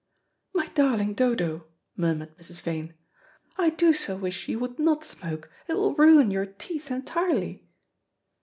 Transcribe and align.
"My 0.55 0.65
darling 0.73 1.13
Dodo," 1.13 1.67
murmured 1.95 2.35
Mrs. 2.35 2.59
Vane, 2.63 2.95
"I 3.59 3.69
do 3.69 3.93
so 3.93 4.17
wish 4.17 4.47
you 4.49 4.57
would, 4.57 4.79
not 4.79 5.03
smoke, 5.03 5.51
it 5.67 5.75
will 5.75 5.93
ruin 5.93 6.31
your 6.31 6.47
teeth 6.47 6.89
entirely." 6.89 7.67